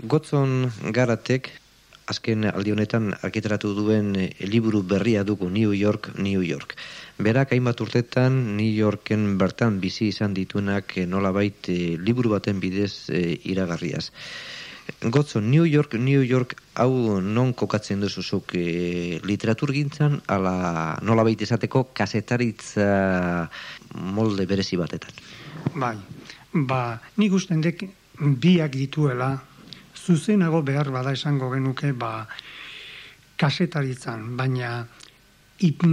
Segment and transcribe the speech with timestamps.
[0.00, 1.50] Gotzon Garatek
[2.08, 6.74] azken aldi honetan arkitaratu duen e, liburu berria dugu New York, New York.
[7.18, 13.10] Berak hainbat urtetan New Yorken bertan bizi izan dituenak e, nolabait e, liburu baten bidez
[13.44, 14.10] iragarriaz.
[15.04, 21.90] Gotzon, New York, New York, hau non kokatzen duzuzuk e, literatur gintzan, ala nolabait esateko
[21.92, 22.88] kasetaritza
[24.16, 25.12] molde berezi batetan.
[25.76, 25.94] Bai,
[26.56, 27.84] ba, nik usten dek
[28.18, 29.36] biak dituela
[30.00, 32.26] zuzenago behar bada esango genuke ba
[33.40, 34.86] kasetaritzan, baina
[35.64, 35.84] ip,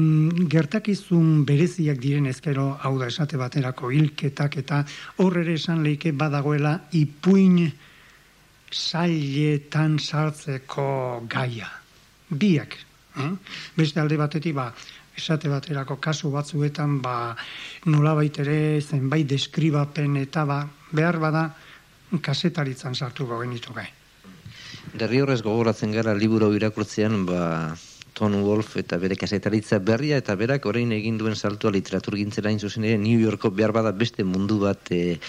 [0.52, 4.84] gertakizun bereziak diren ezkero, hau da esate baterako hilketak eta
[5.24, 7.62] horre esan leike badagoela ipuin
[8.72, 11.70] zailetan sartzeko gaia.
[12.30, 12.76] Biak.
[13.18, 13.32] Eh?
[13.78, 14.68] Beste alde batetik ba,
[15.18, 17.36] esate baterako kasu batzuetan ba,
[17.86, 21.48] nola baitere zenbait deskribapen eta ba, behar bada
[22.22, 23.88] kasetaritzan sartuko genitu gai.
[24.98, 27.76] Derri horrez gogoratzen gara liburu irakurtzean, ba,
[28.18, 32.88] Tom Wolf eta bere kasetaritza berria eta berak orain egin duen saltua literatur gintzera zuzen
[32.90, 35.20] ere New Yorko behar bada beste mundu bat e,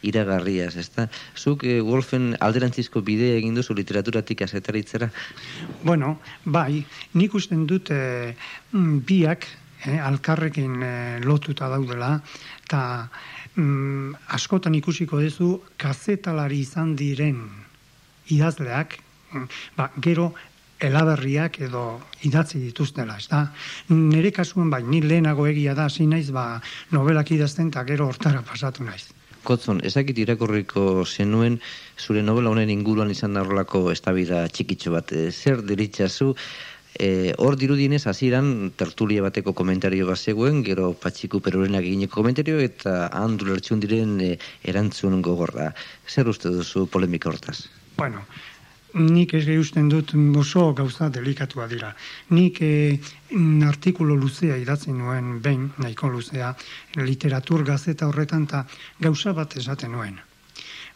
[0.00, 1.08] iragarriaz, ezta?
[1.36, 5.10] Zuk e, Wolfen alderantzizko bide egin duzu literaturatik kasetaritzera?
[5.84, 8.32] Bueno, bai, nik usten dut e,
[8.72, 9.44] biak
[9.84, 10.94] e, alkarrekin e,
[11.28, 12.14] lotuta daudela
[12.64, 12.80] eta
[13.56, 17.42] mm, askotan ikusiko duzu kazetalari izan diren
[18.28, 18.98] idazleak
[19.76, 20.32] ba, gero
[20.78, 21.84] elaberriak edo
[22.28, 23.44] idatzi dituztela, ez da?
[23.90, 26.60] Nire kasuan bai, ni lehenago egia da, hasi naiz, ba,
[26.94, 29.08] novelak idazten eta gero hortara pasatu naiz.
[29.46, 31.58] Kotzon, ezakit irakorriko zenuen,
[31.98, 35.12] zure novela honen inguruan izan da horrelako estabida txikitxo bat.
[35.14, 36.34] E, zer diritzazu,
[36.94, 43.08] e, hor dirudienez hasieran tertulia bateko komentario bat zegoen, gero patxiku perurenak egineko komentario eta
[43.14, 45.72] handu lertxun diren e, erantzun gogorra.
[46.08, 47.68] Zer uste duzu polemika hortaz?
[47.98, 48.24] Bueno,
[48.94, 51.94] nik ez usten dut oso gauza delikatua dira.
[52.30, 52.98] Nik e,
[53.66, 56.54] artikulo luzea idatzen nuen, behin, nahiko luzea,
[56.96, 58.64] literatur gazeta horretan eta
[59.00, 60.18] gauza bat esaten nuen.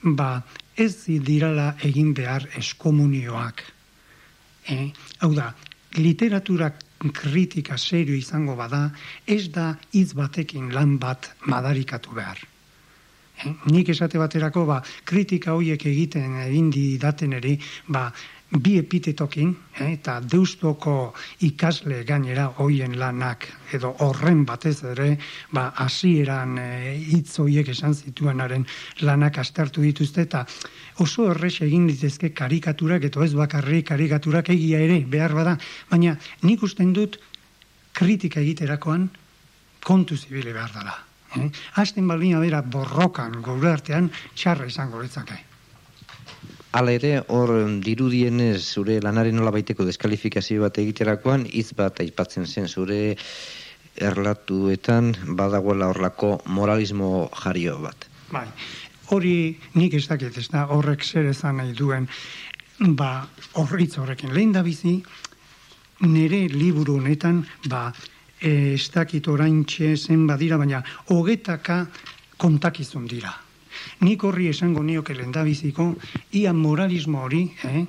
[0.03, 0.43] Ba,
[0.77, 3.63] ez dirala egin behar eskomunioak.
[4.67, 5.53] E, hau da,
[5.97, 6.73] literatura
[7.11, 8.91] kritika serio izango bada,
[9.27, 12.39] ez da hitz batekin lan bat madarikatu behar.
[13.67, 16.71] Nik esate baterako ba, kritika horiek egiten egin
[17.01, 17.57] daten ere
[17.89, 18.13] ba,
[18.61, 21.15] bi epitetokin eh, eta deustoko
[21.47, 25.17] ikasle gainera hoien lanak edo horren batez ere
[25.53, 28.67] ba, hasieran eh, hitz e, horiek esan zituenaren
[29.01, 30.45] lanak astartu dituzte eta
[31.01, 35.57] oso errex egin ditezke karikaturak eta ez bakarri karikaturak egia ere behar bada
[35.91, 37.17] baina nik usten dut
[37.93, 39.09] kritika egiterakoan
[39.83, 40.99] kontu zibile behar dela.
[41.37, 41.49] Eh?
[41.81, 45.52] Asten baldina dira borrokan gure artean txarra izango litzake.
[46.73, 47.51] Hala ere, hor
[47.85, 53.17] dirudienez zure lanaren nola baiteko deskalifikazio bat egiterakoan, hitz bat aipatzen zen zure
[54.01, 58.09] erlatuetan badagoela horlako moralismo jario bat.
[58.33, 58.47] Bai,
[59.13, 59.35] hori
[59.77, 62.09] nik ez dakit ez da horrek zer ezan nahi duen
[62.97, 63.29] ba
[63.61, 64.97] horritz horrekin lehen da bizi
[66.09, 67.93] nire liburu honetan ba
[68.41, 71.87] e, ez dakit orain zen badira, baina hogetaka
[72.39, 73.42] kontakizun dira.
[74.01, 75.95] Nik horri esango nioke lendabiziko,
[76.33, 77.85] ia moralismo hori, eh,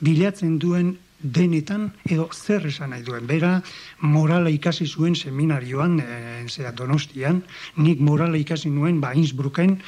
[0.00, 3.26] bilatzen duen denetan, edo zer esan nahi duen.
[3.26, 3.62] Bera,
[4.00, 7.42] morala ikasi zuen seminarioan, e, zera donostian,
[7.76, 9.78] nik morala ikasi nuen, ba, Innsbrucken,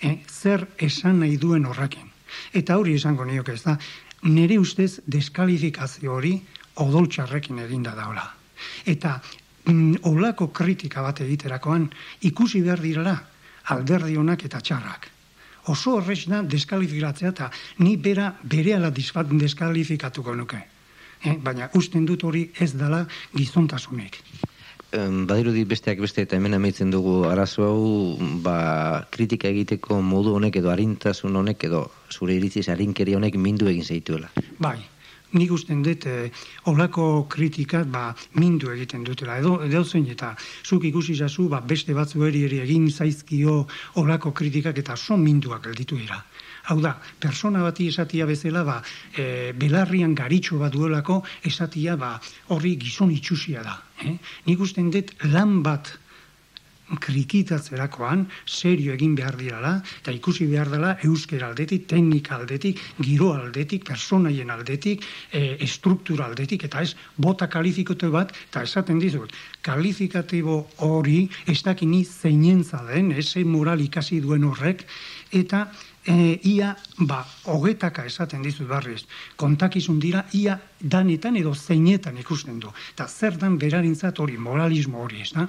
[0.00, 2.08] eh, zer esan nahi duen horrakin.
[2.52, 3.76] Eta hori esango nioke ez da,
[4.22, 6.40] nire ustez deskalifikazio hori
[6.82, 8.24] odoltxarrekin eginda daula.
[8.86, 9.20] Eta
[9.66, 11.90] mm, olako kritika bat egiterakoan
[12.22, 13.16] ikusi behar direla
[13.74, 15.10] alderdi honak eta txarrak.
[15.72, 17.50] Oso horrez da deskalifikatzea eta
[17.82, 20.60] ni bera bere ala deskalifikatuko nuke.
[21.24, 21.36] Eh?
[21.42, 24.20] Baina usten dut hori ez dela gizontasunek.
[25.26, 30.70] Badirudi besteak beste eta hemen amaitzen dugu arazo hau ba, kritika egiteko modu honek edo
[30.70, 34.30] harintasun honek edo zure iritziz harinkeri honek mindu egin zaituela.
[34.62, 34.78] Bai,
[35.32, 36.30] nik usten dut eh,
[36.70, 39.38] olako kritikat ba, mindu egiten dutela.
[39.40, 40.34] Edo, edo zein eta
[40.64, 43.66] zuk ikusi zazu ba, beste batzu eri eri egin zaizkio
[44.02, 46.22] olako kritikak eta son minduak gelditu dira.
[46.66, 48.80] Hau da, persona bati esatia bezala, ba,
[49.14, 52.16] e, belarrian garitxo bat duelako esatia ba,
[52.48, 53.76] horri gizon itxusia da.
[54.02, 54.16] Eh?
[54.46, 55.92] Nik usten dut lan bat
[57.00, 63.84] krikitatzerakoan serio egin behar dirala eta ikusi behar dela euskera aldetik, teknika aldetik, giro aldetik,
[63.88, 71.26] personaien aldetik, e, estruktura aldetik eta ez bota kalifikatu bat eta esaten dizut, kalifikatibo hori
[71.46, 74.86] ez dakini zeinentza den, eze moral ikasi duen horrek
[75.32, 75.66] eta
[76.06, 79.02] e, ia, ba, hogetaka esaten dizut barriz,
[79.36, 82.72] kontakizun dira, ia danetan edo zeinetan ikusten du.
[82.94, 85.48] Eta zer dan berarintzat hori, moralismo hori, ez da?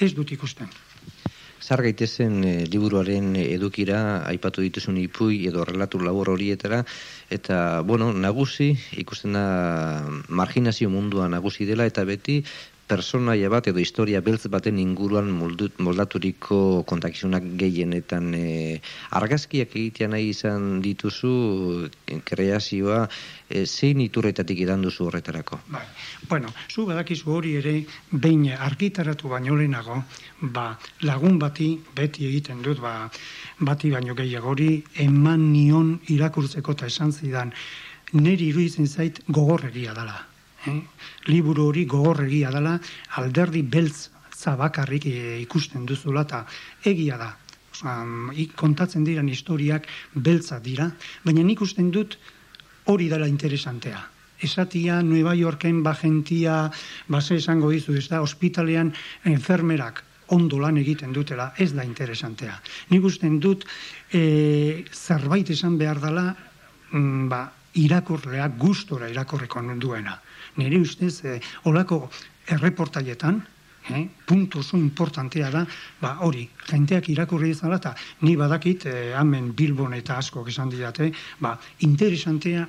[0.00, 0.70] Ez dut ikusten.
[1.68, 6.84] Zar gaitezen e, liburuaren edukira, aipatu dituzun ipui edo relatu labor horietara,
[7.34, 9.44] eta, bueno, nagusi, ikusten da
[10.28, 12.40] marginazio mundua nagusi dela, eta beti
[12.88, 15.28] personaia bat edo historia beltz baten inguruan
[15.86, 16.58] moldaturiko
[16.88, 18.44] kontakizunak gehienetan e,
[19.20, 21.32] argazkiak egitea nahi izan dituzu
[22.30, 25.60] kreazioa e, zein iturretatik idan duzu horretarako?
[25.74, 25.84] Bai.
[26.30, 27.74] Bueno, zu badakizu hori ere
[28.12, 30.00] behin argitaratu baino lehenago,
[30.56, 30.70] ba,
[31.04, 32.94] lagun bati beti egiten dut ba,
[33.60, 34.72] bati baino gehiago hori
[35.04, 37.54] eman nion irakurtzeko eta esan zidan
[38.12, 40.18] neri iruditzen zait gogorreria dela
[40.66, 40.80] eh?
[41.26, 42.78] liburu hori gogorregia dela
[43.20, 44.08] alderdi beltz
[44.38, 46.44] zabakarrik eh, ikusten duzula eta
[46.84, 47.34] egia da.
[47.78, 49.84] Um, kontatzen diran historiak
[50.14, 50.88] beltza dira,
[51.22, 52.16] baina nik usten dut
[52.90, 54.00] hori dela interesantea.
[54.42, 56.70] Esatia, Nueva Yorken bajentia,
[57.06, 58.92] base esango dizu, ez da, ospitalean
[59.26, 60.02] enfermerak
[60.34, 62.58] ondo lan egiten dutela, ez da interesantea.
[62.90, 63.64] Nik usten dut
[64.12, 66.26] e, zerbait esan behar dela,
[66.90, 67.42] mm, ba,
[67.74, 70.20] irakurlea gustora irakorreko duena
[70.58, 71.38] nire ustez, e,
[71.70, 72.08] olako
[72.48, 73.40] erreportaietan,
[73.90, 75.64] eh, puntu oso importantea da,
[76.00, 77.94] ba, hori, jenteak irakurri izala, eta
[78.26, 82.68] ni badakit, eh, hemen Bilbon eta asko esan diate, ba, interesantea,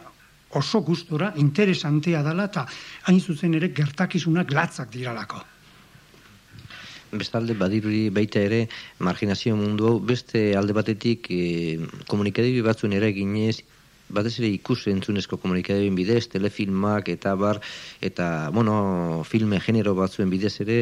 [0.55, 2.65] oso gustora, interesantea dela, eta
[3.05, 5.41] hain zuzen ere gertakizunak latzak diralako.
[7.11, 8.67] Bestalde badiruri baita ere
[8.99, 13.63] marginazio mundu hau beste alde batetik e, komunikatibi batzuen ere ginez
[14.09, 17.61] batez ere ikus entzunezko komunikadeen bidez, telefilmak eta bar,
[18.01, 20.79] eta, bueno, filme genero batzuen bidez ere,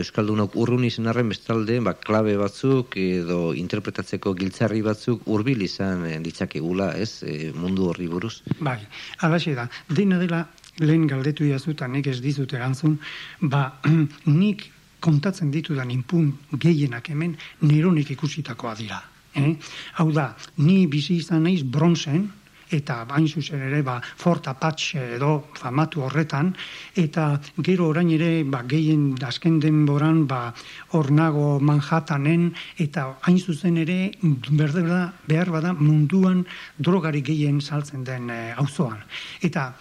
[0.00, 6.18] Euskaldunok urrun izan arren bestalde, ba, klabe batzuk edo interpretatzeko giltzarri batzuk urbil izan eh,
[6.22, 8.40] ditzakegula, ez, e, mundu horri buruz?
[8.60, 8.78] Bai,
[9.26, 10.44] alaxe da, dena dela
[10.80, 12.98] lehen galdetu jazuta nik ez dizut erantzun,
[13.40, 13.66] ba,
[14.42, 14.70] nik
[15.00, 19.00] kontatzen ditudan inpun gehienak hemen neronik ikusitakoa dira.
[19.34, 19.54] Eh?
[20.02, 22.26] Hau da, ni bizi izan naiz bronzen,
[22.70, 26.54] eta bain zuzen ere ba, Fort Apache edo famatu horretan,
[26.94, 30.54] eta gero orain ere ba, gehien azken denboran ba,
[30.96, 33.98] hor nago Manhattanen, eta hain zuzen ere
[34.50, 36.44] berdera behar bada munduan
[36.78, 39.00] drogari gehien saltzen den e, auzoan.
[39.42, 39.72] Eta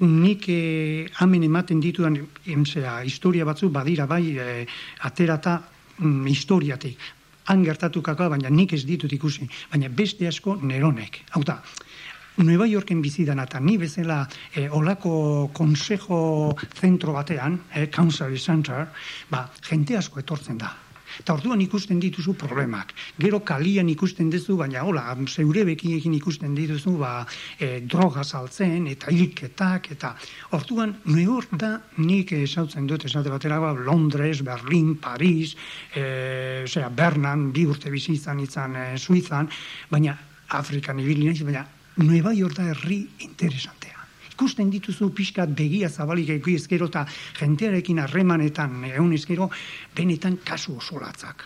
[0.00, 4.66] nik e, hamen ematen dituan emzea, historia batzu badira bai e,
[5.08, 5.60] aterata
[5.98, 6.98] mm, historiatik.
[7.50, 9.48] Han gertatukakoa, baina nik ez ditut ikusi.
[9.72, 11.24] Baina beste asko neronek.
[11.34, 11.56] Hau da,
[12.42, 14.22] Nueva Yorken bizidan eta ni bezala
[14.54, 18.86] e, olako konsejo zentro batean, e, Council Center,
[19.28, 20.70] ba, jente asko etortzen da.
[21.18, 22.94] Eta orduan ikusten dituzu problemak.
[23.18, 27.26] Gero kalian ikusten duzu, baina hola, zeure bekiekin ikusten dituzu, ba,
[27.58, 30.14] e, droga saltzen, eta hilketak, eta
[30.56, 35.56] orduan, neur da nik esautzen dut, esate batera, ba, Londres, Berlin, Paris,
[35.92, 39.50] e, osea, Bernan, bi urte bizi izan izan e, Suizan,
[39.90, 40.16] baina
[40.56, 41.66] Afrikan ibili baina
[42.02, 43.98] Nueva York da herri interesantea.
[44.32, 47.04] Ikusten dituzu pixkat begia zabalik eki ezkero eta
[47.40, 49.50] jentearekin harremanetan egun ezkero,
[49.96, 51.44] benetan kasu osolatzak.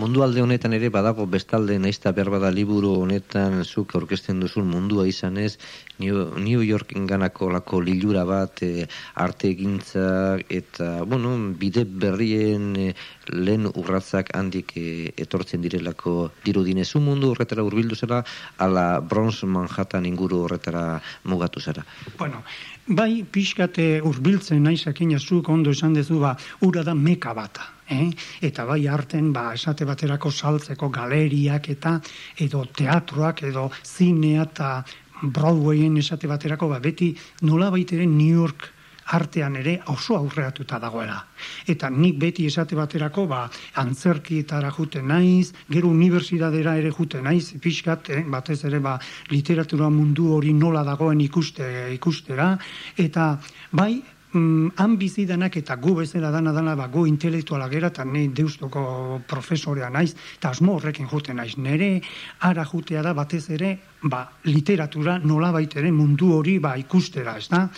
[0.00, 5.06] Mundu alde honetan ere badago bestalde naizta behar bada liburu honetan zuk aurkezten duzun mundua
[5.10, 5.56] izanez
[5.98, 12.86] New, New York inganako lako lilura bat e, arte egintza eta bueno, bide berrien e,
[13.32, 18.22] lehen urratzak handik e, etortzen direlako dirudinezu mundu horretara urbildu zera
[18.58, 21.84] ala Bronze Manhattan inguru horretara mugatu zera.
[22.18, 22.42] Bueno,
[22.86, 28.10] bai pixkate urbiltzen naizakin zuk ondo esan dezu ba, ura da meka bata eh?
[28.40, 32.00] eta bai arten ba, esate baterako saltzeko galeriak eta
[32.38, 34.84] edo teatroak edo zinea eta
[35.22, 38.70] Broadwayen esate baterako ba, beti nola baiteren New York
[39.16, 41.18] artean ere oso aurreatuta dagoela.
[41.66, 43.42] Eta nik beti esate baterako, ba,
[43.82, 48.98] antzerkietara jute naiz, gero unibertsidadera ere jute naiz, pixkat, eh, batez ere, ba,
[49.30, 52.54] literatura mundu hori nola dagoen ikuste, ikustera,
[52.96, 53.34] eta
[53.72, 53.92] bai,
[54.32, 59.20] mm, han bizidanak eta gu bezala dana dana ba, gu intelektuala gera eta ne deustoko
[59.26, 61.56] profesorea naiz eta asmo horrekin jute naiz.
[61.56, 62.00] Nere
[62.40, 67.68] ara jutea da batez ere ba, literatura nola ere mundu hori ba, ikustera, ez da?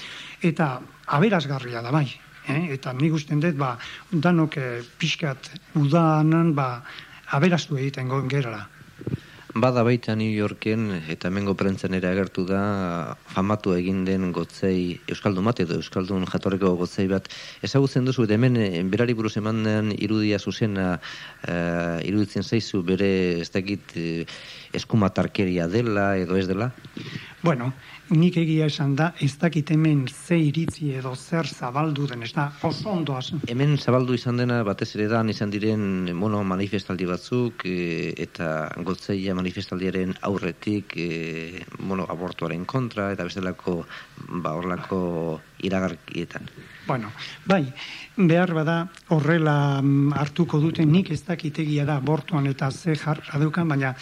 [0.43, 0.81] Eta
[1.13, 2.09] aberazgarria da bai.
[2.49, 2.63] Eh?
[2.75, 3.77] Eta nik usten dut, ba,
[4.11, 6.69] danok eh, pixkat udanan ba,
[7.37, 8.67] aberastu egiten gerala.
[9.53, 15.45] Bada baita New Yorken eta hemengo prentzen ere agertu da famatu egin den gotzei Euskaldun
[15.45, 17.29] bat edo Euskaldun jatorreko gotzei bat
[17.61, 23.11] ezagutzen duzu eta hemen eh, berari buruz eman den irudia zuzena uh, iruditzen zaizu bere
[23.43, 24.25] ez dakit uh,
[24.73, 26.71] eskumatarkeria dela edo ez dela?
[27.43, 27.73] Bueno,
[28.15, 32.45] nik egia esan da, ez dakit hemen ze iritzi edo zer zabaldu den, ez da,
[32.63, 33.17] oso ondo
[33.51, 39.35] Hemen zabaldu izan dena, batez ere da, izan diren, mono, manifestaldi batzuk, e, eta gotzeia
[39.35, 43.81] manifestaldiaren aurretik, e, mono, abortuaren kontra, eta bestelako,
[44.39, 45.03] ba, horlako
[45.67, 46.47] iragarkietan.
[46.87, 47.11] Bueno,
[47.45, 47.65] bai,
[48.17, 53.67] behar bada horrela mm, hartuko duten nik ez dakitegia da abortuan eta ze jarra dukan,
[53.67, 53.97] baina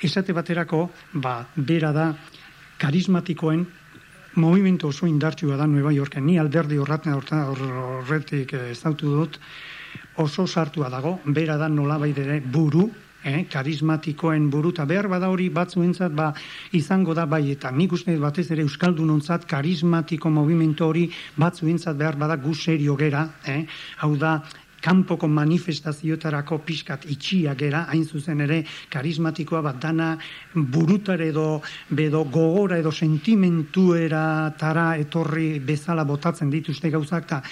[0.00, 2.14] esate baterako, ba, bera da,
[2.80, 3.66] karismatikoen
[4.40, 6.24] movimentu oso indartsua da Nueva Yorken.
[6.24, 9.38] Ni alderdi horraten horretik eh, ez dut
[10.16, 12.90] oso sartua dago, bera da nola ere buru,
[13.24, 16.32] eh, karismatikoen buru, eta behar bada hori batzuentzat ba,
[16.72, 22.16] izango da bai, eta nik uste batez ere Euskaldun ontzat karismatiko movimentu hori batzuentzat behar
[22.16, 23.66] bada gu serio gera, eh,
[23.98, 24.40] hau da
[24.80, 30.10] kanpoko manifestazioetarako pixkat itxia gera, hain zuzen ere karismatikoa bat dana
[30.54, 31.60] burutar edo
[31.90, 37.42] bedo gogora edo sentimentuera tara etorri bezala botatzen dituzte gauzak eta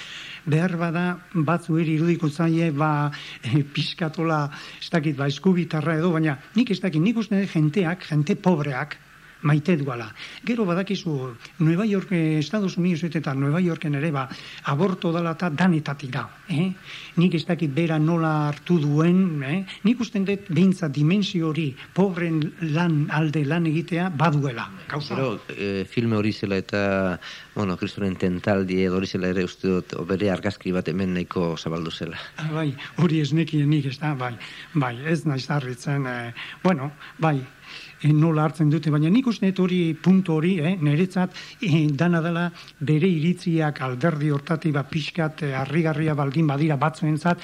[0.49, 1.05] behar bada
[1.35, 3.11] batzu eri irudiko zaie ba
[3.43, 4.49] e, pixkatola
[4.81, 8.97] ez dakit ba eskubitarra edo baina nik ez dakit nik uste jenteak, jente pobreak
[9.43, 10.09] maite duala.
[10.45, 14.29] Gero badakizu Nueva York, eh, Estados Unidos eta Nueva Yorken ere ba,
[14.65, 16.29] aborto dala eta danetatik da.
[16.49, 16.73] Eh?
[17.17, 19.65] Nik ez dakit bera nola hartu duen, eh?
[19.85, 22.41] nik usten dut behintza dimensio hori pobren
[22.75, 24.69] lan alde lan egitea baduela.
[24.89, 27.19] Gero, e, filme hori zela eta,
[27.55, 31.91] bueno, kristoren tentaldi edo hori zela ere uste dut, bere argazki bat hemen nahiko zabaldu
[31.91, 32.19] zela.
[32.37, 34.35] Ah, bai, hori ez nekien nik ez da, bai,
[34.75, 36.33] bai, ez naiz harritzen, eh,
[36.65, 37.39] bueno, bai,
[38.03, 43.09] nola hartzen dute, baina nik uste hori puntu hori, eh, niretzat e, dana dela bere
[43.09, 47.39] iritziak alderdi hortati ba pixkat e, harrigarria baldin badira batzuentzat,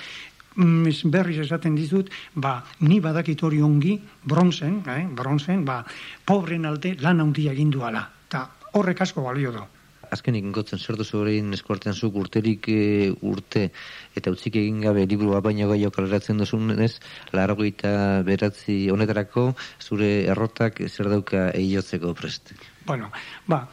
[0.57, 5.85] mm, berriz esaten dizut, ba, ni badakit hori ongi, bronzen, eh, bronzen, ba,
[6.25, 8.09] pobren alde lan handia egin duala.
[8.29, 9.74] Ta horrek asko balio da
[10.15, 13.69] azkenik gotzen zer duzu horrein eskuartean zuk urterik e, urte
[14.17, 16.95] eta utzik egin gabe liburua baino gaio kaleratzen duzun ez,
[17.37, 22.55] laragoita beratzi honetarako zure errotak zer dauka eiotzeko prest.
[22.87, 23.11] Bueno,
[23.49, 23.65] ba,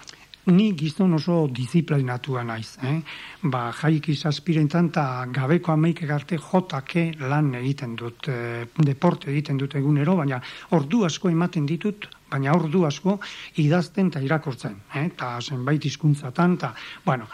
[0.46, 2.98] ni gizton oso disiplinatua naiz, eh?
[3.44, 9.76] Ba, jaik izazpirentan eta gabeko amaik egarte jotake lan egiten dut, e, deporte egiten dut
[9.78, 10.42] egunero, baina
[10.78, 13.18] ordu asko ematen ditut baina ordu asko
[13.62, 15.06] idazten eta irakortzen, eh?
[15.10, 16.72] eta zenbait hizkuntzatan eta,
[17.06, 17.28] bueno,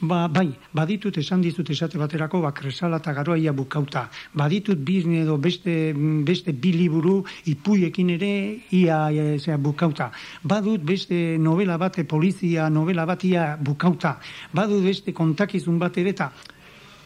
[0.00, 5.36] ba, bai, baditut esan dizut esate baterako, ba, kresala eta garoaia bukauta, baditut bizne edo
[5.38, 5.92] beste,
[6.26, 7.20] beste biliburu
[7.50, 8.32] ipuiekin ere
[8.78, 10.10] ia e, zera, bukauta,
[10.42, 14.18] badut beste novela bate polizia novela batia bukauta,
[14.54, 16.30] badut beste kontakizun bat ere eta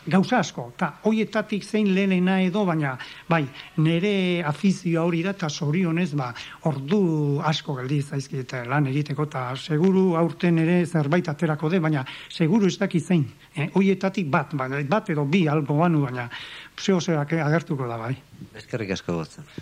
[0.07, 2.95] gauza asko, eta hoietatik zein lehenena edo, baina,
[3.29, 3.43] bai,
[3.85, 6.31] nire afizioa hori da, eta zorionez, ba,
[6.71, 7.01] ordu
[7.45, 12.77] asko geldi zaizkit lan egiteko, eta seguru aurten ere zerbait aterako de, baina seguru ez
[12.79, 13.71] daki zein, eh?
[13.75, 16.29] hoietatik bat, baina, bat edo bi algo banu, baina,
[16.79, 18.15] zeo agertuko da, bai.
[18.55, 19.49] Ezkerrik asko gotzen.